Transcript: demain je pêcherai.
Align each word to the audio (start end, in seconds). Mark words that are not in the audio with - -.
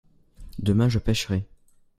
demain 0.57 0.89
je 0.89 0.97
pêcherai. 0.97 1.45